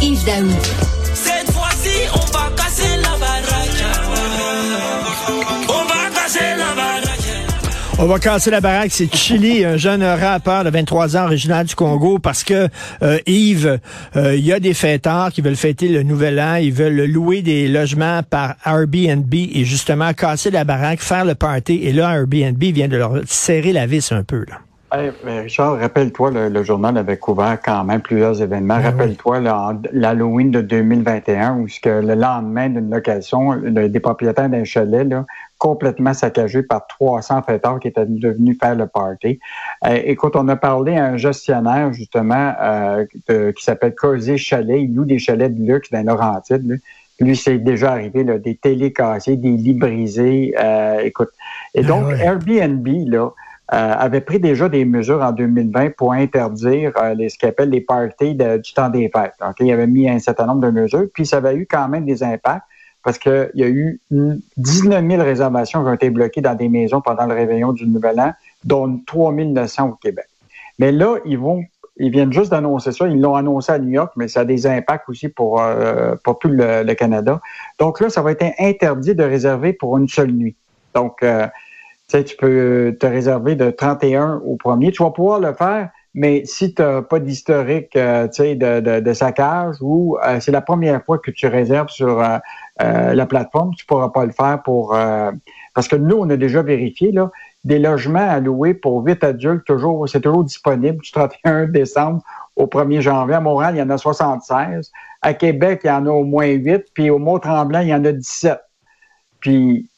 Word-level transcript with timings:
Yves 0.00 0.24
Daou. 0.24 0.48
Cette 1.12 1.50
fois-ci, 1.50 2.08
on 2.14 2.32
va 2.32 2.50
casser 2.56 2.96
la 3.02 3.16
baraque. 3.18 3.84
On 5.68 5.84
va 5.84 6.10
casser 6.14 6.56
la 6.56 6.74
baraque. 6.74 7.08
On 8.00 8.06
va 8.06 8.18
casser 8.20 8.50
la 8.52 8.60
baraque, 8.60 8.92
c'est 8.92 9.12
Chili, 9.12 9.64
un 9.64 9.76
jeune 9.76 10.04
rappeur 10.04 10.62
de 10.62 10.70
23 10.70 11.16
ans 11.16 11.24
originaire 11.24 11.64
du 11.64 11.74
Congo, 11.74 12.20
parce 12.20 12.44
que 12.44 12.68
euh, 13.02 13.18
Yves, 13.26 13.80
euh, 14.14 14.36
il 14.36 14.46
y 14.46 14.52
a 14.52 14.60
des 14.60 14.72
fêtards 14.72 15.32
qui 15.32 15.40
veulent 15.40 15.56
fêter 15.56 15.88
le 15.88 16.04
nouvel 16.04 16.38
an, 16.38 16.54
ils 16.54 16.72
veulent 16.72 17.10
louer 17.10 17.42
des 17.42 17.66
logements 17.66 18.22
par 18.22 18.54
Airbnb 18.64 19.34
et 19.34 19.64
justement 19.64 20.12
casser 20.12 20.52
la 20.52 20.62
baraque, 20.62 21.00
faire 21.00 21.24
le 21.24 21.34
party. 21.34 21.80
Et 21.82 21.92
là, 21.92 22.14
Airbnb 22.14 22.62
vient 22.62 22.86
de 22.86 22.96
leur 22.96 23.14
serrer 23.26 23.72
la 23.72 23.86
vis 23.86 24.12
un 24.12 24.22
peu. 24.22 24.44
Là. 24.48 24.60
Hey, 24.90 25.10
Richard, 25.22 25.78
rappelle-toi, 25.78 26.30
le, 26.30 26.48
le 26.48 26.62
journal 26.62 26.96
avait 26.96 27.18
couvert 27.18 27.58
quand 27.62 27.84
même 27.84 28.00
plusieurs 28.00 28.40
événements. 28.40 28.80
Rappelle-toi 28.80 29.40
là, 29.40 29.74
l'Halloween 29.92 30.50
de 30.50 30.62
2021, 30.62 31.58
où 31.58 31.68
ce 31.68 31.78
que 31.78 31.90
le 31.90 32.14
lendemain 32.14 32.70
d'une 32.70 32.90
location, 32.90 33.52
le- 33.52 33.90
des 33.90 34.00
propriétaires 34.00 34.48
d'un 34.48 34.64
chalet, 34.64 35.06
là, 35.06 35.26
complètement 35.58 36.14
saccagé 36.14 36.62
par 36.62 36.86
300 36.86 37.42
fêtards 37.42 37.80
qui 37.80 37.88
étaient 37.88 38.06
devenus 38.06 38.56
faire 38.58 38.76
le 38.76 38.86
party. 38.86 39.38
Euh, 39.86 40.00
écoute, 40.06 40.34
on 40.36 40.48
a 40.48 40.56
parlé 40.56 40.96
à 40.96 41.04
un 41.04 41.16
gestionnaire, 41.18 41.92
justement, 41.92 42.54
euh, 42.58 43.04
de- 43.28 43.50
qui 43.50 43.64
s'appelle 43.64 43.94
Cozy 43.94 44.38
Chalet. 44.38 44.80
Il 44.80 44.94
loue 44.94 45.04
des 45.04 45.18
chalets 45.18 45.54
de 45.54 45.70
luxe 45.70 45.90
dans 45.90 46.02
Laurentides. 46.06 46.66
Lui, 46.66 46.80
lui 47.20 47.36
c'est 47.36 47.58
déjà 47.58 47.90
arrivé, 47.92 48.24
là, 48.24 48.38
des 48.38 48.56
télés 48.56 48.94
cassées, 48.94 49.36
des 49.36 49.50
lits 49.50 49.74
brisés. 49.74 50.54
euh, 50.58 51.00
écoute. 51.00 51.28
Et 51.74 51.82
donc, 51.82 52.06
ouais. 52.06 52.24
Airbnb, 52.24 52.88
là, 53.06 53.28
avait 53.76 54.20
pris 54.20 54.38
déjà 54.40 54.68
des 54.68 54.84
mesures 54.84 55.22
en 55.22 55.32
2020 55.32 55.94
pour 55.96 56.12
interdire 56.12 56.92
euh, 57.02 57.14
les, 57.14 57.28
ce 57.28 57.38
qu'on 57.38 57.48
appelle 57.48 57.70
les 57.70 57.80
parties 57.82 58.34
du 58.34 58.72
temps 58.74 58.88
des 58.88 59.10
fêtes. 59.14 59.34
Ok, 59.46 59.56
Il 59.60 59.70
avait 59.72 59.86
mis 59.86 60.08
un 60.08 60.18
certain 60.18 60.46
nombre 60.46 60.62
de 60.62 60.70
mesures, 60.70 61.06
puis 61.12 61.26
ça 61.26 61.36
avait 61.38 61.54
eu 61.54 61.66
quand 61.70 61.88
même 61.88 62.04
des 62.06 62.22
impacts 62.22 62.64
parce 63.04 63.18
qu'il 63.18 63.50
y 63.54 63.62
a 63.62 63.68
eu 63.68 64.00
une- 64.10 64.40
19 64.56 65.06
000 65.06 65.22
réservations 65.22 65.82
qui 65.82 65.88
ont 65.88 65.94
été 65.94 66.10
bloquées 66.10 66.40
dans 66.40 66.54
des 66.54 66.68
maisons 66.68 67.00
pendant 67.00 67.26
le 67.26 67.34
réveillon 67.34 67.72
du 67.72 67.86
Nouvel 67.86 68.18
An, 68.20 68.32
dont 68.64 69.00
3 69.06 69.32
900 69.32 69.90
au 69.90 69.94
Québec. 69.94 70.26
Mais 70.78 70.90
là, 70.92 71.16
ils 71.24 71.38
vont, 71.38 71.62
ils 71.96 72.10
viennent 72.10 72.32
juste 72.32 72.50
d'annoncer 72.50 72.92
ça. 72.92 73.06
Ils 73.06 73.20
l'ont 73.20 73.34
annoncé 73.34 73.72
à 73.72 73.78
New 73.78 73.90
York, 73.90 74.12
mais 74.16 74.28
ça 74.28 74.40
a 74.40 74.44
des 74.44 74.66
impacts 74.66 75.08
aussi 75.08 75.28
pour, 75.28 75.60
euh, 75.60 76.14
pour 76.24 76.38
tout 76.38 76.48
le, 76.48 76.82
le 76.82 76.94
Canada. 76.94 77.40
Donc 77.78 78.00
là, 78.00 78.10
ça 78.10 78.22
va 78.22 78.32
être 78.32 78.44
interdit 78.58 79.14
de 79.14 79.24
réserver 79.24 79.72
pour 79.72 79.96
une 79.98 80.08
seule 80.08 80.32
nuit. 80.32 80.56
Donc, 80.94 81.22
euh, 81.22 81.46
sais, 82.08 82.24
tu 82.24 82.36
peux 82.36 82.96
te 82.98 83.06
réserver 83.06 83.54
de 83.54 83.70
31 83.70 84.42
au 84.44 84.56
premier. 84.56 84.92
Tu 84.92 85.02
vas 85.02 85.10
pouvoir 85.10 85.40
le 85.40 85.52
faire, 85.52 85.90
mais 86.14 86.44
si 86.44 86.74
tu 86.74 86.82
n'as 86.82 87.02
pas 87.02 87.20
d'historique 87.20 87.94
euh, 87.96 88.26
de, 88.26 88.80
de, 88.80 89.00
de 89.00 89.12
saccage 89.12 89.76
ou 89.80 90.18
euh, 90.24 90.40
c'est 90.40 90.52
la 90.52 90.60
première 90.62 91.04
fois 91.04 91.18
que 91.18 91.30
tu 91.30 91.46
réserves 91.46 91.90
sur 91.90 92.20
euh, 92.20 92.38
euh, 92.82 93.14
la 93.14 93.26
plateforme, 93.26 93.74
tu 93.74 93.84
pourras 93.86 94.08
pas 94.10 94.24
le 94.24 94.32
faire 94.32 94.62
pour... 94.62 94.94
euh, 94.94 95.30
parce 95.74 95.86
que 95.86 95.96
nous, 95.96 96.16
on 96.16 96.28
a 96.30 96.36
déjà 96.36 96.62
vérifié, 96.62 97.12
là, 97.12 97.30
des 97.64 97.78
logements 97.78 98.28
à 98.28 98.40
louer 98.40 98.74
pour 98.74 99.04
8 99.04 99.22
adultes, 99.22 99.64
toujours, 99.64 100.08
c'est 100.08 100.20
toujours 100.20 100.44
disponible 100.44 100.98
du 101.02 101.12
31 101.12 101.66
décembre 101.66 102.22
au 102.56 102.66
1er 102.66 103.00
janvier. 103.00 103.34
À 103.34 103.40
Montréal, 103.40 103.74
il 103.76 103.78
y 103.78 103.82
en 103.82 103.90
a 103.90 103.98
76. 103.98 104.90
À 105.22 105.34
Québec, 105.34 105.82
il 105.84 105.88
y 105.88 105.90
en 105.90 106.06
a 106.06 106.10
au 106.10 106.24
moins 106.24 106.46
8. 106.46 106.86
Puis 106.94 107.10
au 107.10 107.18
Mont-Tremblant, 107.18 107.80
il 107.80 107.88
y 107.88 107.94
en 107.94 108.04
a 108.04 108.12
17. 108.12 108.58
Puis, 109.40 109.88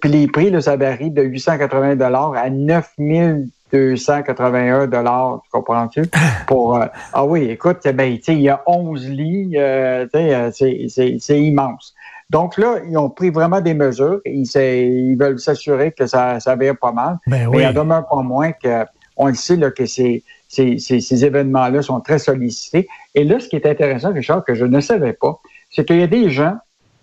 puis 0.00 0.10
les 0.10 0.26
prix, 0.28 0.50
là, 0.50 0.60
ça 0.60 0.76
varie 0.76 1.10
de 1.10 1.22
880 1.22 1.96
dollars 1.96 2.34
à 2.36 2.48
9281 2.50 4.86
dollars, 4.86 5.40
tu 5.44 5.50
comprends-tu? 5.50 6.02
Pour 6.46 6.76
euh, 6.76 6.86
ah 7.12 7.24
oui, 7.24 7.44
écoute, 7.50 7.78
ben, 7.94 8.16
tu 8.16 8.22
sais, 8.24 8.34
il 8.34 8.40
y 8.42 8.48
a 8.48 8.62
11 8.66 9.08
lits, 9.08 9.52
euh, 9.56 10.04
tu 10.04 10.10
sais, 10.18 10.34
euh, 10.34 10.50
c'est- 10.52 10.86
c'est 10.88 11.16
c'est 11.20 11.40
immense. 11.40 11.94
Donc 12.30 12.58
là, 12.58 12.76
ils 12.88 12.96
ont 12.98 13.08
pris 13.08 13.30
vraiment 13.30 13.60
des 13.62 13.72
mesures. 13.74 14.20
Ils, 14.26 14.44
ils 14.54 15.16
veulent 15.16 15.38
s'assurer 15.40 15.92
que 15.92 16.06
ça, 16.06 16.40
ça 16.40 16.56
va 16.56 16.74
pas 16.74 16.92
mal. 16.92 17.16
Ben 17.26 17.48
Mais 17.50 17.62
il 17.62 17.66
en 17.66 17.72
demeure 17.72 18.06
pas 18.06 18.20
moins 18.22 18.52
que 18.52 18.84
on 19.16 19.28
le 19.28 19.34
sait 19.34 19.56
là, 19.56 19.70
que 19.70 19.86
ces, 19.86 20.22
ces, 20.46 20.78
ces, 20.78 21.00
ces 21.00 21.24
événements-là 21.24 21.80
sont 21.82 22.00
très 22.00 22.18
sollicités. 22.18 22.86
Et 23.14 23.24
là, 23.24 23.40
ce 23.40 23.48
qui 23.48 23.56
est 23.56 23.64
intéressant, 23.66 24.12
Richard, 24.12 24.44
que 24.44 24.54
je 24.54 24.66
ne 24.66 24.78
savais 24.80 25.14
pas, 25.14 25.40
c'est 25.70 25.86
qu'il 25.86 25.96
y 25.98 26.02
a 26.02 26.06
des 26.06 26.28
gens, 26.30 26.56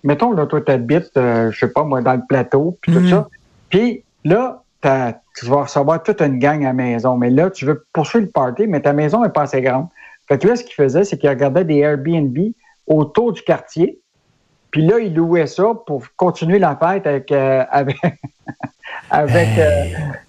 mettons, 0.06 0.32
là, 0.32 0.46
toi, 0.46 0.62
tu 0.62 0.72
habites, 0.72 1.18
euh, 1.18 1.52
je 1.52 1.60
sais 1.60 1.68
pas, 1.72 1.84
moi, 1.84 2.02
dans 2.02 2.14
le 2.14 2.22
plateau, 2.28 2.78
puis 2.82 2.92
Mhm. 2.94 3.02
tout 3.02 3.10
ça. 3.10 3.28
Puis 3.70 4.04
là, 4.24 4.62
tu 5.38 5.46
vas 5.48 5.64
recevoir 5.64 6.04
toute 6.04 6.22
une 6.22 6.38
gang 6.40 6.64
à 6.64 6.68
la 6.68 6.74
maison. 6.74 7.18
Mais 7.18 7.30
là, 7.32 7.50
tu 7.50 7.66
veux 7.66 7.86
poursuivre 7.92 8.26
le 8.28 8.32
party, 8.32 8.68
mais 8.68 8.82
ta 8.82 8.94
maison 8.94 9.22
n'est 9.24 9.30
pas 9.30 9.42
assez 9.44 9.62
grande. 9.62 9.88
Fait 10.28 10.38
que 10.38 10.48
là, 10.48 10.56
ce 10.56 10.64
qu'ils 10.64 10.76
faisaient, 10.76 11.04
c'est 11.04 11.18
qu'ils 11.18 11.30
regardaient 11.30 11.66
des 11.66 11.80
Airbnb 11.80 12.38
autour 12.88 13.34
du 13.34 13.42
quartier. 13.42 14.00
Puis 14.72 14.86
là, 14.86 15.00
ils 15.00 15.14
louaient 15.14 15.48
ça 15.48 15.66
pour 15.88 16.04
continuer 16.18 16.60
la 16.60 16.76
fête 16.76 17.08
avec, 17.08 17.32
euh, 17.32 17.64
avec, 17.72 17.98
avec 19.10 19.58
euh, 19.58 19.86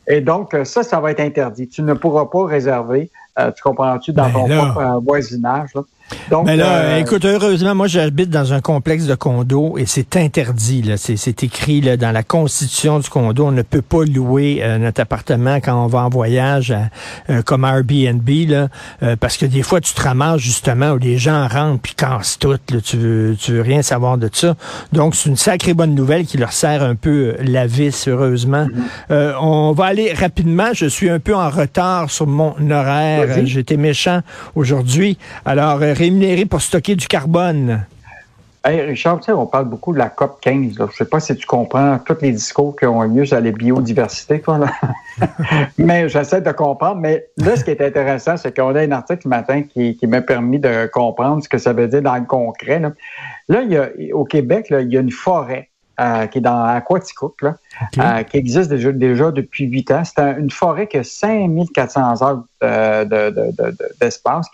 et 0.08 0.20
donc 0.20 0.54
euh, 0.54 0.64
ça, 0.64 0.82
ça 0.82 1.00
va 1.00 1.10
être 1.10 1.20
interdit. 1.20 1.68
Tu 1.68 1.82
ne 1.82 1.94
pourras 1.94 2.26
pas 2.26 2.44
réserver, 2.46 3.10
euh, 3.38 3.50
tu 3.52 3.62
comprends-tu, 3.62 4.12
dans 4.12 4.26
Ben 4.26 4.32
ton 4.32 4.46
là. 4.46 4.56
propre 4.72 5.00
voisinage. 5.04 5.74
là. 5.74 5.82
Donc, 6.30 6.46
Mais 6.46 6.56
là, 6.56 6.76
euh, 6.76 6.98
écoute, 6.98 7.24
heureusement, 7.24 7.74
moi, 7.74 7.86
j'habite 7.86 8.30
dans 8.30 8.52
un 8.52 8.60
complexe 8.60 9.06
de 9.06 9.14
condos 9.14 9.76
et 9.78 9.86
c'est 9.86 10.16
interdit. 10.16 10.82
Là. 10.82 10.96
C'est, 10.96 11.16
c'est 11.16 11.42
écrit 11.42 11.80
là, 11.80 11.96
dans 11.96 12.12
la 12.12 12.22
constitution 12.22 12.98
du 12.98 13.08
condo. 13.08 13.46
On 13.46 13.52
ne 13.52 13.62
peut 13.62 13.82
pas 13.82 14.04
louer 14.04 14.60
euh, 14.62 14.78
notre 14.78 15.00
appartement 15.00 15.56
quand 15.56 15.84
on 15.84 15.86
va 15.86 16.00
en 16.00 16.08
voyage 16.08 16.70
à, 16.70 16.88
euh, 17.30 17.42
comme 17.42 17.64
Airbnb, 17.64 18.28
là, 18.48 18.68
euh, 19.02 19.16
parce 19.18 19.36
que 19.36 19.46
des 19.46 19.62
fois, 19.62 19.80
tu 19.80 19.92
te 19.94 20.02
ramasses 20.02 20.40
justement 20.40 20.90
où 20.92 20.98
les 20.98 21.18
gens 21.18 21.48
rentrent 21.48 21.80
puis 21.80 21.94
cassent 21.94 22.38
tout. 22.38 22.52
Là, 22.52 22.80
tu 22.84 22.96
veux, 22.96 23.36
tu 23.38 23.52
veux 23.52 23.62
rien 23.62 23.82
savoir 23.82 24.18
de 24.18 24.28
ça. 24.32 24.56
Donc, 24.92 25.14
c'est 25.14 25.28
une 25.28 25.36
sacrée 25.36 25.74
bonne 25.74 25.94
nouvelle 25.94 26.26
qui 26.26 26.38
leur 26.38 26.52
sert 26.52 26.82
un 26.82 26.94
peu 26.94 27.10
euh, 27.10 27.36
la 27.42 27.66
vis, 27.66 28.08
heureusement. 28.08 28.66
Euh, 29.10 29.32
on 29.40 29.72
va 29.72 29.86
aller 29.86 30.12
rapidement. 30.12 30.72
Je 30.72 30.86
suis 30.86 31.10
un 31.10 31.18
peu 31.18 31.34
en 31.34 31.50
retard 31.50 32.10
sur 32.10 32.26
mon 32.26 32.54
horaire. 32.70 33.44
J'étais 33.44 33.76
méchant 33.76 34.20
aujourd'hui. 34.54 35.18
Alors, 35.44 35.80
euh, 35.96 36.04
rémunéré 36.04 36.44
pour 36.46 36.60
stocker 36.60 36.94
du 36.96 37.06
carbone. 37.06 37.84
Hey 38.64 38.80
Richard, 38.80 39.20
tu 39.20 39.26
sais, 39.26 39.32
on 39.32 39.46
parle 39.46 39.66
beaucoup 39.66 39.92
de 39.92 39.98
la 39.98 40.08
COP 40.08 40.40
15. 40.40 40.76
Là. 40.76 40.88
Je 40.90 40.96
sais 40.96 41.04
pas 41.04 41.20
si 41.20 41.36
tu 41.36 41.46
comprends 41.46 42.00
tous 42.04 42.16
les 42.20 42.32
discours 42.32 42.74
qui 42.74 42.84
ont 42.84 43.00
lieu 43.02 43.24
sur 43.24 43.40
la 43.40 43.50
biodiversité, 43.52 44.40
toi, 44.40 44.58
là. 44.58 44.72
mais 45.78 46.08
j'essaie 46.08 46.40
de 46.40 46.50
comprendre. 46.50 46.96
Mais 47.00 47.26
là, 47.36 47.54
ce 47.54 47.62
qui 47.62 47.70
est 47.70 47.80
intéressant, 47.80 48.36
c'est 48.36 48.56
qu'on 48.56 48.74
a 48.74 48.80
un 48.80 48.90
article 48.90 49.20
ce 49.22 49.28
matin 49.28 49.62
qui, 49.62 49.96
qui 49.96 50.06
m'a 50.08 50.20
permis 50.20 50.58
de 50.58 50.90
comprendre 50.92 51.44
ce 51.44 51.48
que 51.48 51.58
ça 51.58 51.72
veut 51.72 51.86
dire 51.86 52.02
dans 52.02 52.16
le 52.16 52.24
concret. 52.24 52.80
Là, 52.80 52.90
là 53.48 53.62
il 53.62 53.70
y 53.72 53.76
a, 53.76 53.88
au 54.14 54.24
Québec, 54.24 54.68
là, 54.70 54.80
il 54.80 54.92
y 54.92 54.96
a 54.96 55.00
une 55.00 55.12
forêt 55.12 55.70
euh, 56.00 56.26
qui 56.26 56.38
est 56.38 56.42
dans 56.42 56.64
Aquaticook, 56.64 57.40
là, 57.42 57.54
euh, 58.00 58.22
qui 58.24 58.36
existe 58.36 58.68
déjà, 58.68 58.90
déjà 58.92 59.30
depuis 59.30 59.64
huit 59.66 59.90
ans. 59.92 60.02
C'est 60.04 60.18
un- 60.20 60.36
une 60.38 60.50
forêt 60.50 60.88
qui 60.88 60.98
a 60.98 61.04
5400 61.04 62.22
heures 62.22 62.42
euh, 62.64 63.04
de- 63.04 63.30
de- 63.30 63.52
de- 63.52 63.70
de- 63.70 63.90
d'espace, 64.00 64.46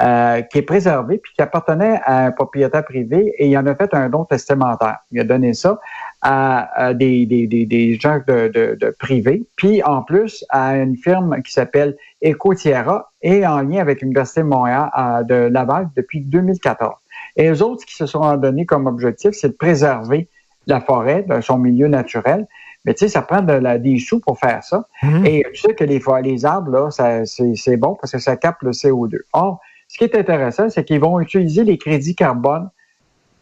euh, 0.00 0.42
qui 0.42 0.58
est 0.58 0.62
préservée 0.62 1.18
puis 1.18 1.32
qui 1.34 1.40
appartenait 1.40 2.00
à 2.04 2.26
un 2.26 2.30
propriétaire 2.30 2.84
privé 2.84 3.32
et 3.38 3.48
il 3.48 3.56
en 3.56 3.66
a 3.66 3.74
fait 3.74 3.94
un 3.94 4.10
don 4.10 4.24
testamentaire. 4.24 4.98
Il 5.10 5.20
a 5.20 5.24
donné 5.24 5.54
ça 5.54 5.80
à, 6.20 6.86
à 6.88 6.94
des, 6.94 7.24
des, 7.24 7.46
des, 7.46 7.64
des 7.64 7.98
gens 7.98 8.20
de, 8.26 8.48
de, 8.48 8.76
de 8.78 8.96
privés, 8.98 9.44
puis 9.56 9.82
en 9.82 10.02
plus 10.02 10.44
à 10.50 10.76
une 10.76 10.96
firme 10.96 11.40
qui 11.42 11.52
s'appelle 11.52 11.96
Ecotiera 12.22 13.10
et 13.22 13.46
en 13.46 13.62
lien 13.62 13.80
avec 13.80 14.02
l'Université 14.02 14.42
de 14.42 14.46
Montréal 14.46 14.90
de 15.26 15.34
Laval 15.34 15.88
depuis 15.96 16.20
2014. 16.20 16.94
Et 17.36 17.48
eux 17.48 17.62
autres, 17.62 17.84
qui 17.84 17.94
se 17.94 18.06
sont 18.06 18.36
donnés 18.36 18.66
comme 18.66 18.86
objectif, 18.86 19.30
c'est 19.32 19.48
de 19.48 19.54
préserver 19.54 20.28
la 20.66 20.80
forêt, 20.80 21.22
de 21.22 21.40
son 21.40 21.58
milieu 21.58 21.88
naturel. 21.88 22.46
Mais 22.84 22.94
tu 22.94 23.00
sais, 23.00 23.08
ça 23.08 23.22
prend 23.22 23.42
de 23.42 23.52
la, 23.52 23.78
des 23.78 23.98
sous 23.98 24.20
pour 24.20 24.38
faire 24.38 24.62
ça. 24.62 24.86
Mhm. 25.02 25.26
Et 25.26 25.46
tu 25.52 25.60
sais 25.60 25.74
que 25.74 25.84
les, 25.84 26.00
les 26.22 26.44
arbres, 26.44 26.70
là, 26.70 26.90
ça, 26.90 27.24
c'est, 27.24 27.54
c'est 27.56 27.76
bon 27.76 27.96
parce 28.00 28.12
que 28.12 28.18
ça 28.18 28.36
capte 28.36 28.62
le 28.62 28.70
CO2. 28.70 29.20
Or, 29.32 29.60
ce 29.88 29.98
qui 29.98 30.04
est 30.04 30.14
intéressant, 30.14 30.68
c'est 30.68 30.84
qu'ils 30.84 31.00
vont 31.00 31.20
utiliser 31.20 31.64
les 31.64 31.78
crédits 31.78 32.14
carbone 32.14 32.68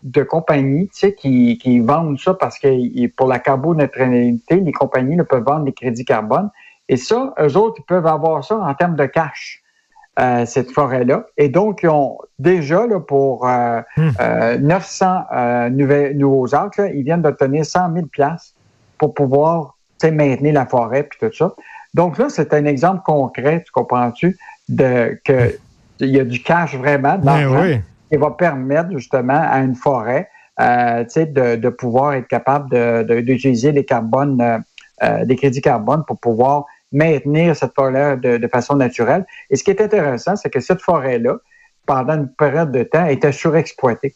de 0.03 0.23
compagnies, 0.23 0.89
tu 0.89 0.99
sais, 0.99 1.15
qui, 1.15 1.57
qui 1.59 1.81
vendent 1.81 2.19
ça 2.19 2.35
parce 2.35 2.59
que 2.59 3.07
pour 3.17 3.27
la 3.27 3.39
carboneutralité, 3.39 4.57
les 4.57 4.73
compagnies 4.73 5.17
là, 5.17 5.25
peuvent 5.25 5.45
vendre 5.45 5.65
des 5.65 5.73
crédits 5.73 6.05
carbone. 6.05 6.51
Et 6.89 6.97
ça, 6.97 7.33
eux 7.41 7.57
autres, 7.57 7.77
ils 7.79 7.87
peuvent 7.87 8.07
avoir 8.07 8.45
ça 8.45 8.59
en 8.59 8.75
termes 8.75 8.97
de 8.97 9.07
cash, 9.07 9.63
euh, 10.21 10.45
cette 10.45 10.71
forêt-là. 10.71 11.27
Et 11.39 11.49
donc, 11.49 11.83
ils 11.83 11.89
ont 11.89 12.19
déjà, 12.39 12.87
là, 12.87 13.01
pour 13.01 13.49
euh, 13.49 13.81
Hmm. 13.97 14.11
euh, 14.21 14.59
900 14.59 15.71
nouveaux 15.71 16.47
là, 16.47 16.69
ils 16.93 17.03
viennent 17.03 17.23
d'obtenir 17.23 17.65
100 17.65 17.95
000 17.95 18.07
piastres 18.07 18.55
pour 18.99 19.15
pouvoir 19.15 19.75
maintenir 20.03 20.53
la 20.53 20.67
forêt 20.67 21.05
puis 21.05 21.19
tout 21.19 21.35
ça. 21.35 21.55
Donc 21.95 22.19
là, 22.19 22.29
c'est 22.29 22.53
un 22.53 22.65
exemple 22.67 23.03
concret, 23.05 23.63
tu 23.65 23.73
comprends-tu, 23.73 24.37
de 24.69 25.19
que 25.25 25.57
il 26.05 26.17
y 26.17 26.21
a 26.21 26.25
du 26.25 26.43
cash 26.43 26.75
vraiment, 26.77 27.17
Ben 27.19 27.41
l'argent 27.41 27.63
oui. 27.63 27.81
qui 28.11 28.17
va 28.17 28.31
permettre 28.31 28.91
justement 28.93 29.41
à 29.41 29.59
une 29.59 29.75
forêt 29.75 30.29
euh, 30.61 31.05
de, 31.05 31.57
de 31.57 31.69
pouvoir 31.69 32.15
être 32.15 32.29
capable 32.29 32.71
de- 32.71 33.03
de- 33.03 33.21
d'utiliser 33.21 33.73
les 33.73 33.85
carbones, 33.85 34.41
euh, 34.41 34.59
euh, 35.03 35.25
des 35.25 35.37
crédits 35.37 35.61
carbone 35.61 36.05
pour 36.07 36.19
pouvoir 36.19 36.67
maintenir 36.93 37.57
cette 37.57 37.75
forêt 37.75 38.17
de, 38.17 38.37
de 38.37 38.49
façon 38.49 38.77
naturelle. 38.77 39.27
Et 39.51 39.57
ce 39.57 39.65
qui 39.65 39.71
est 39.71 39.81
intéressant, 39.81 40.37
c'est 40.37 40.51
que 40.51 40.61
cette 40.61 40.81
forêt-là, 40.81 41.39
pendant 41.87 42.15
une 42.15 42.29
période 42.29 42.71
de 42.71 42.85
temps, 42.85 43.07
était 43.07 43.33
surexploité. 43.33 44.15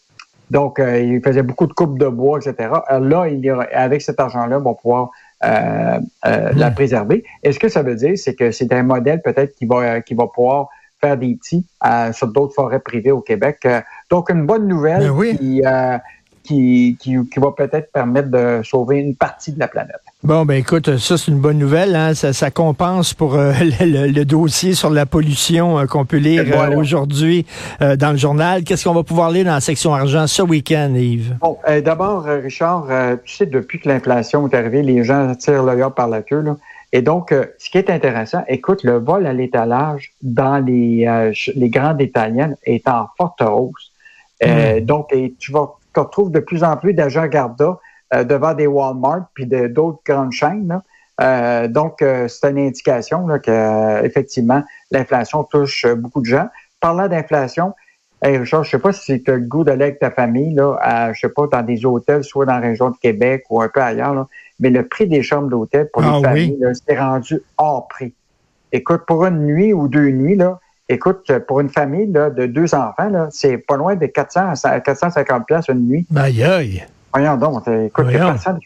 Donc, 0.50 0.79
euh, 0.79 1.00
il 1.00 1.20
faisait 1.23 1.43
beaucoup 1.43 1.67
de 1.67 1.73
coupes 1.73 1.99
de 1.99 2.06
bois, 2.06 2.38
etc. 2.38 2.70
là, 2.88 3.26
il, 3.26 3.50
avec 3.73 4.00
cet 4.00 4.19
argent-là, 4.19 4.58
on 4.58 4.62
va 4.62 4.75
pouvoir 4.75 5.11
euh, 5.44 5.99
euh, 6.26 6.52
la 6.55 6.70
hmm. 6.70 6.75
préserver. 6.75 7.25
Et 7.43 7.52
ce 7.52 7.58
que 7.58 7.69
ça 7.69 7.82
veut 7.82 7.96
dire, 7.96 8.17
c'est 8.17 8.35
que 8.35 8.50
c'est 8.50 8.73
un 8.73 8.82
modèle 8.82 9.20
peut-être 9.23 9.55
qui 9.56 9.67
va, 9.67 10.00
qui 10.00 10.14
va 10.14 10.26
pouvoir 10.26 10.69
faire 11.00 11.17
des 11.17 11.37
petits 11.37 11.65
sur 12.12 12.29
d'autres 12.29 12.55
forêts 12.55 12.81
privées 12.81 13.12
au 13.12 13.21
Québec. 13.21 13.67
donc, 14.11 14.31
une 14.31 14.47
bonne 14.47 14.67
nouvelle 14.67 15.11
ben 15.11 15.35
qui, 15.37 15.62
qui, 16.49 16.97
qui, 16.99 17.41
va 17.41 17.53
peut-être 17.53 17.93
permettre 17.93 18.31
de 18.31 18.62
sauver 18.65 18.99
une 18.99 19.15
partie 19.15 19.53
de 19.53 19.59
la 19.59 19.69
planète. 19.69 20.00
Bon, 20.23 20.47
ben 20.47 20.55
écoute, 20.55 20.97
ça 20.97 21.19
c'est 21.19 21.31
une 21.31 21.41
bonne 21.41 21.59
nouvelle. 21.59 21.95
Hein? 21.95 22.15
Ça, 22.15 22.33
ça, 22.33 22.50
compense 22.50 23.12
pour 23.12 23.35
euh, 23.35 23.53
le, 23.81 24.25
dossier 24.25 24.73
sur 24.73 24.91
la 24.91 25.05
pollution 25.05 25.79
euh, 25.79 25.87
qu'on 25.87 26.06
peut 26.06 26.17
lire 26.17 26.45
euh, 26.50 26.75
aujourd'hui 26.75 27.45
dans 27.81 28.12
le 28.12 28.17
journal. 28.17 28.65
Qu'est-ce 28.65 28.85
qu'on 28.85 28.95
va 28.95 29.03
pouvoir 29.03 29.31
lire 29.31 29.45
dans 29.45 29.53
la 29.53 29.61
section 29.61 29.95
argent 29.95 30.27
ce 30.27 30.43
week-end, 30.43 30.93
Yves? 30.95 31.37
Bon, 31.41 31.59
d'abord, 31.85 32.25
Richard, 32.25 32.87
tu 33.25 33.37
sais, 33.37 33.47
depuis 33.47 33.79
que 33.79 33.89
l'inflation 33.89 34.49
est 34.49 34.55
arrivée, 34.55 34.83
les 34.83 35.05
gens 35.05 35.35
tirent 35.35 35.62
l'œil 35.62 35.85
par 35.95 36.09
la 36.09 36.23
queue. 36.23 36.41
Là. 36.41 36.56
Et 36.93 37.02
donc, 37.02 37.35
ce 37.58 37.70
qui 37.70 37.79
est 37.79 37.90
intéressant, 37.90 38.43
écoute, 38.49 38.82
le 38.82 38.99
vol 38.99 39.26
à 39.26 39.32
l'étalage 39.32 40.14
dans 40.23 40.58
les, 40.64 41.32
les 41.55 41.69
grandes 41.69 42.00
italiennes 42.00 42.56
est 42.64 42.88
en 42.88 43.08
forte 43.17 43.43
hausse. 43.43 43.93
Hmm. 44.43 44.81
Donc, 44.81 45.12
et 45.12 45.35
tu 45.38 45.52
vas 45.52 45.79
tu 45.99 46.00
retrouves 46.00 46.31
de 46.31 46.40
plus 46.40 46.64
en 46.64 46.76
plus 46.76 46.94
d'agents 46.94 47.26
Garda 47.26 47.79
euh, 48.14 48.25
devant 48.25 48.55
des 48.55 48.67
Walmart 48.67 49.26
puis 49.35 49.46
d'autres 49.46 50.00
grandes 50.05 50.32
chaînes. 50.32 50.81
Euh, 51.20 51.67
donc, 51.67 52.00
euh, 52.02 52.29
c'est 52.29 52.50
une 52.50 52.58
indication 52.58 53.26
là, 53.26 53.38
que 53.38 54.05
effectivement 54.05 54.62
l'inflation 54.90 55.44
touche 55.44 55.87
beaucoup 55.87 56.20
de 56.20 56.26
gens. 56.26 56.49
Parlant 56.81 57.08
d'inflation, 57.08 57.75
hey 58.23 58.38
Richard, 58.38 58.62
je 58.64 58.70
sais 58.70 58.79
pas 58.79 58.93
si 58.93 59.23
tu 59.23 59.31
as 59.31 59.37
le 59.37 59.46
goût 59.46 59.64
d'aller 59.64 59.85
avec 59.85 59.99
ta 59.99 60.12
famille, 60.12 60.55
là, 60.55 60.76
à, 60.81 61.12
je 61.12 61.20
sais 61.20 61.29
pas, 61.29 61.49
dans 61.49 61.62
des 61.62 61.85
hôtels, 61.85 62.23
soit 62.23 62.46
dans 62.46 62.55
la 62.55 62.61
région 62.61 62.90
de 62.90 62.96
Québec 62.96 63.44
ou 63.50 63.61
un 63.61 63.69
peu 63.69 63.81
ailleurs, 63.81 64.29
mais 64.61 64.71
le 64.71 64.87
prix 64.87 65.07
des 65.07 65.23
chambres 65.23 65.49
d'hôtel 65.49 65.89
pour 65.93 66.03
les 66.03 66.09
ah 66.09 66.21
familles, 66.23 66.59
c'est 66.87 66.99
rendu 66.99 67.41
hors 67.57 67.89
prix. 67.89 68.15
Écoute, 68.73 69.03
pour 69.07 69.25
une 69.25 69.47
nuit 69.47 69.73
ou 69.73 69.89
deux 69.89 70.11
nuits, 70.11 70.37
là, 70.37 70.61
Écoute, 70.91 71.31
pour 71.47 71.61
une 71.61 71.69
famille 71.69 72.07
de 72.07 72.47
deux 72.47 72.75
enfants, 72.75 73.29
c'est 73.31 73.59
pas 73.59 73.77
loin 73.77 73.95
de 73.95 74.07
400 74.07 74.53
à 74.65 74.81
450 74.81 75.47
pièces 75.47 75.69
une 75.69 75.87
nuit. 75.87 76.07
Aïe 76.17 76.43
aïe. 76.43 76.83
Voyons 77.13 77.37
donc, 77.37 77.69
écoute, 77.69 78.07
personne 78.07 78.59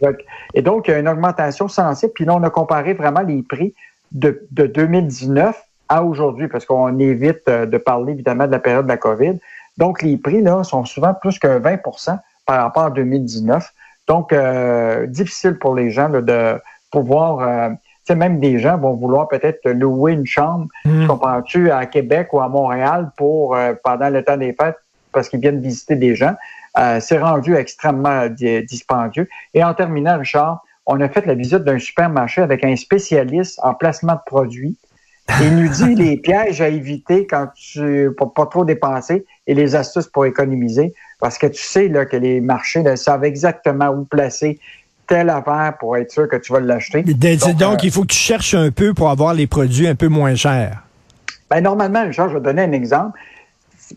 Et 0.54 0.62
donc, 0.62 0.86
il 0.86 0.92
y 0.92 0.94
a 0.94 0.98
une 0.98 1.08
augmentation 1.08 1.66
sensible. 1.66 2.12
Puis 2.14 2.24
là, 2.24 2.34
on 2.36 2.42
a 2.44 2.50
comparé 2.50 2.94
vraiment 2.94 3.22
les 3.22 3.42
prix 3.42 3.74
de, 4.12 4.46
2019 4.52 5.56
à 5.88 6.04
aujourd'hui, 6.04 6.48
parce 6.48 6.64
qu'on 6.64 6.98
évite 6.98 7.42
euh, 7.48 7.66
de 7.66 7.76
parler 7.76 8.12
évidemment 8.12 8.46
de 8.46 8.52
la 8.52 8.58
période 8.58 8.84
de 8.84 8.88
la 8.88 8.96
COVID. 8.96 9.38
Donc, 9.78 10.02
les 10.02 10.16
prix, 10.16 10.42
là, 10.42 10.62
sont 10.64 10.84
souvent 10.84 11.14
plus 11.14 11.38
que 11.38 11.58
20% 11.58 12.18
par 12.46 12.62
rapport 12.62 12.84
à 12.84 12.90
2019. 12.90 13.72
Donc, 14.08 14.32
euh, 14.32 15.06
difficile 15.06 15.58
pour 15.58 15.74
les 15.74 15.90
gens 15.90 16.08
de 16.08 16.60
pouvoir 16.90 17.40
euh, 17.40 17.70
sais, 18.04 18.14
même 18.14 18.40
des 18.40 18.58
gens 18.58 18.78
vont 18.78 18.94
vouloir 18.94 19.28
peut-être 19.28 19.68
louer 19.70 20.12
une 20.12 20.26
chambre, 20.26 20.66
mm. 20.84 21.06
comprends-tu, 21.06 21.70
à 21.70 21.86
Québec 21.86 22.32
ou 22.32 22.40
à 22.40 22.48
Montréal 22.48 23.10
pour 23.16 23.54
euh, 23.54 23.74
pendant 23.82 24.08
le 24.08 24.22
temps 24.24 24.36
des 24.36 24.52
fêtes 24.52 24.78
parce 25.12 25.28
qu'ils 25.28 25.40
viennent 25.40 25.60
visiter 25.60 25.94
des 25.94 26.14
gens. 26.16 26.34
Euh, 26.78 27.00
c'est 27.00 27.18
rendu 27.18 27.54
extrêmement 27.54 28.28
dispendieux. 28.28 29.28
Et 29.52 29.62
en 29.62 29.74
terminant, 29.74 30.18
Richard, 30.18 30.64
on 30.86 31.00
a 31.00 31.08
fait 31.08 31.26
la 31.26 31.34
visite 31.34 31.58
d'un 31.58 31.78
supermarché 31.78 32.40
avec 32.40 32.64
un 32.64 32.74
spécialiste 32.76 33.60
en 33.62 33.74
placement 33.74 34.14
de 34.14 34.20
produits. 34.24 34.76
Il 35.40 35.56
nous 35.56 35.68
dit 35.68 35.94
les 35.94 36.16
pièges 36.16 36.60
à 36.60 36.68
éviter 36.68 37.26
quand 37.26 37.48
tu 37.54 38.10
pour 38.16 38.34
pas 38.34 38.46
trop 38.46 38.64
dépenser 38.64 39.24
et 39.46 39.54
les 39.54 39.74
astuces 39.74 40.06
pour 40.06 40.26
économiser. 40.26 40.94
Parce 41.20 41.38
que 41.38 41.46
tu 41.46 41.62
sais 41.62 41.88
là, 41.88 42.04
que 42.04 42.16
les 42.16 42.40
marchés 42.40 42.84
savent 42.96 43.24
exactement 43.24 43.88
où 43.88 44.04
placer 44.04 44.58
telle 45.06 45.30
affaire 45.30 45.74
pour 45.78 45.96
être 45.96 46.10
sûr 46.10 46.28
que 46.28 46.36
tu 46.36 46.52
vas 46.52 46.60
l'acheter. 46.60 47.02
Donc, 47.02 47.62
euh, 47.62 47.76
il 47.82 47.90
faut 47.90 48.02
que 48.02 48.08
tu 48.08 48.18
cherches 48.18 48.54
un 48.54 48.70
peu 48.70 48.94
pour 48.94 49.10
avoir 49.10 49.34
les 49.34 49.46
produits 49.46 49.86
un 49.86 49.94
peu 49.94 50.08
moins 50.08 50.34
chers. 50.34 50.82
Ben, 51.50 51.60
normalement, 51.60 52.10
je 52.10 52.22
vais 52.22 52.40
donner 52.40 52.62
un 52.62 52.72
exemple. 52.72 53.18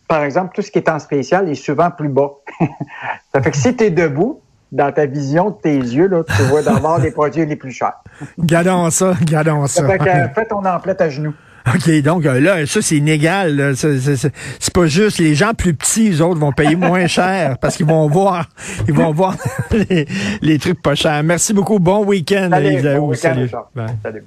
Par 0.07 0.23
exemple, 0.23 0.53
tout 0.53 0.61
ce 0.61 0.69
qui 0.69 0.79
est 0.79 0.89
en 0.89 0.99
spécial 0.99 1.49
est 1.49 1.55
souvent 1.55 1.89
plus 1.89 2.09
bas. 2.09 2.31
ça 3.33 3.41
fait 3.41 3.51
que 3.51 3.57
si 3.57 3.75
tu 3.75 3.85
es 3.85 3.89
debout, 3.89 4.41
dans 4.71 4.91
ta 4.91 5.05
vision 5.05 5.51
de 5.51 5.55
tes 5.55 5.77
yeux, 5.77 6.07
là, 6.07 6.23
tu 6.23 6.43
vois 6.43 6.61
d'avoir 6.61 6.99
les 7.01 7.11
produits 7.11 7.45
les 7.45 7.55
plus 7.55 7.71
chers. 7.71 7.93
Gardons 8.39 8.89
ça, 8.89 9.13
gardons 9.23 9.67
ça. 9.67 9.81
Ça 9.81 9.87
fait 9.87 9.97
que 9.97 10.33
fais 10.35 10.45
ton 10.45 10.65
emplette 10.65 11.01
à 11.01 11.09
genoux. 11.09 11.33
OK, 11.67 12.01
donc 12.03 12.25
euh, 12.27 12.39
là, 12.39 12.65
ça, 12.67 12.79
c'est 12.81 12.97
inégal. 12.97 13.73
C'est 13.75 14.73
pas 14.73 14.85
juste 14.85 15.17
les 15.17 15.33
gens 15.33 15.53
plus 15.53 15.73
petits, 15.73 16.09
les 16.09 16.21
autres 16.21 16.39
vont 16.39 16.51
payer 16.51 16.75
moins 16.75 17.07
cher 17.07 17.57
parce 17.61 17.75
qu'ils 17.75 17.87
vont 17.87 18.07
voir 18.07 18.45
ils 18.87 18.93
vont 18.93 19.11
voir 19.11 19.35
les, 20.41 20.59
trucs 20.59 20.81
pas 20.81 20.93
chers. 20.93 21.23
Merci 21.23 21.53
beaucoup. 21.53 21.79
Bon 21.79 22.05
week-end, 22.05 22.49
Salut. 22.51 22.81
Bon 22.99 23.07
week 23.07 23.19
Salut. 23.19 23.49
Salut. 24.03 24.23